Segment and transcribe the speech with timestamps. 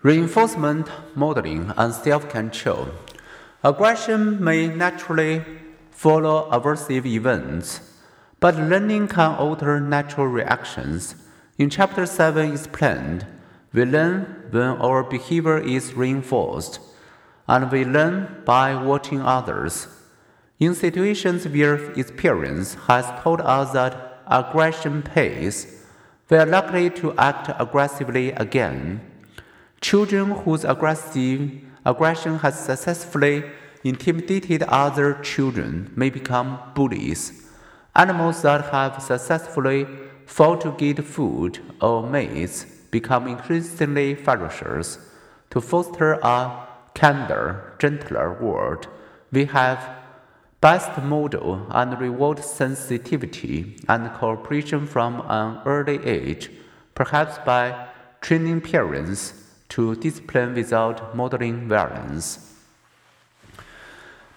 [0.00, 2.90] Reinforcement modeling and self control.
[3.64, 5.44] Aggression may naturally
[5.90, 7.80] follow aversive events,
[8.38, 11.16] but learning can alter natural reactions.
[11.58, 13.26] In Chapter 7 explained,
[13.72, 16.78] we learn when our behavior is reinforced,
[17.48, 19.88] and we learn by watching others.
[20.60, 25.82] In situations where experience has told us that aggression pays,
[26.30, 29.00] we are likely to act aggressively again.
[29.80, 31.50] Children whose aggressive
[31.86, 33.44] aggression has successfully
[33.84, 37.48] intimidated other children may become bullies.
[37.94, 39.86] Animals that have successfully
[40.26, 44.98] fought to get food or mates become increasingly ferocious.
[45.50, 48.88] To foster a kinder, gentler world,
[49.30, 49.96] we have
[50.60, 56.50] best model and reward sensitivity and cooperation from an early age,
[56.94, 57.88] perhaps by
[58.20, 62.54] training parents to discipline without modeling violence.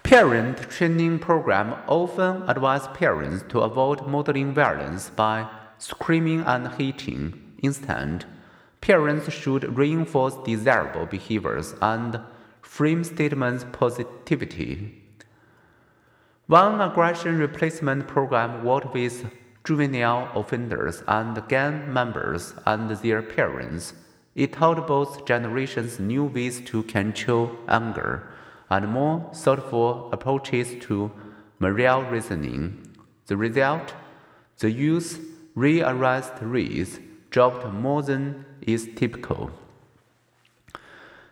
[0.02, 5.48] Parent training programs often advise parents to avoid modeling violence by
[5.78, 7.54] screaming and hitting.
[7.62, 8.24] Instead,
[8.80, 12.20] parents should reinforce desirable behaviors and
[12.60, 15.02] frame statements positivity.
[16.46, 19.30] One aggression replacement program worked with
[19.64, 23.94] juvenile offenders and gang members and their parents
[24.34, 28.28] it taught both generations new ways to control anger
[28.70, 31.10] and more thoughtful approaches to
[31.58, 32.88] moral reasoning.
[33.26, 33.94] The result?
[34.58, 35.20] The youth
[35.54, 36.98] realized rates
[37.30, 39.50] dropped more than is typical.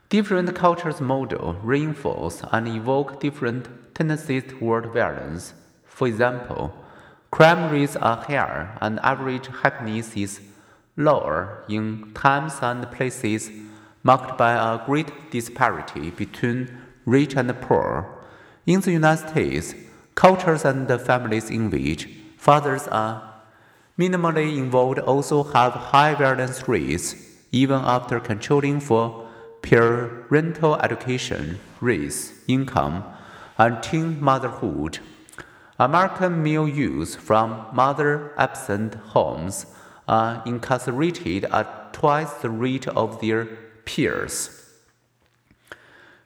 [0.08, 5.54] Different cultures model, reinforce, and evoke different tendencies toward violence.
[5.84, 6.74] For example,
[7.30, 10.40] crime rates are higher and average happiness is
[10.96, 13.50] lower in times and places
[14.02, 16.70] marked by a great disparity between
[17.04, 18.06] rich and poor.
[18.66, 19.74] In the United States,
[20.14, 23.30] cultures and families in which fathers are
[23.98, 27.14] minimally involved also have high violence rates,
[27.52, 29.28] even after controlling for
[29.62, 33.04] parental education, race, income,
[33.58, 34.98] and teen motherhood.
[35.78, 39.66] American male youth from mother absent homes
[40.10, 43.44] Uh, are incarcerated at twice the rate of their
[43.84, 44.66] peers.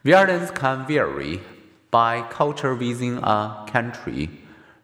[0.03, 1.43] Violence can vary
[1.91, 4.31] by culture within a country.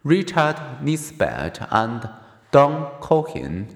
[0.04, 2.10] Richard Nisbett and
[2.50, 3.74] Dov Cohen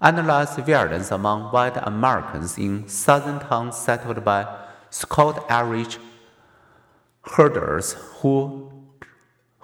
[0.00, 4.44] analyzed violence among white Americans in southern towns settled by
[4.90, 5.98] Scotch Irish
[7.22, 8.72] herders who,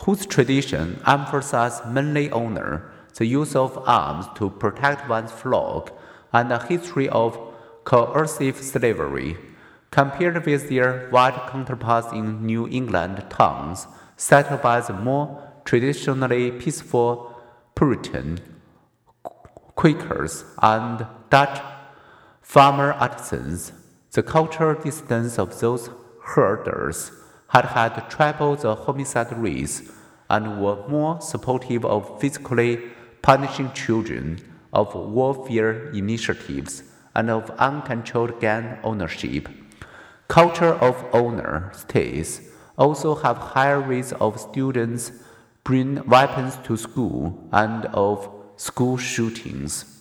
[0.06, 5.98] whose tradition emphasized manly honor the use of arms to protect one's flock,
[6.32, 7.38] and a history of
[7.84, 9.36] coercive slavery,
[9.90, 17.34] compared with their white counterparts in New England towns settled by the more traditionally peaceful
[17.74, 18.38] Puritan
[19.74, 21.60] Quakers and Dutch
[22.42, 23.72] farmer artisans.
[24.12, 25.88] The cultural distance of those
[26.22, 27.12] herders
[27.48, 29.82] had had triple the homicide rates
[30.28, 32.90] and were more supportive of physically
[33.22, 34.40] punishing children,
[34.72, 39.48] of warfare initiatives, and of uncontrolled gun ownership.
[40.28, 42.40] Culture of honor states
[42.78, 45.12] also have higher rates of students
[45.64, 49.99] bring weapons to school and of school shootings.